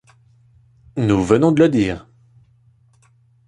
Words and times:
Nous 0.97 1.23
venons 1.23 1.51
de 1.51 1.61
le 1.61 1.69
dire. 1.69 2.07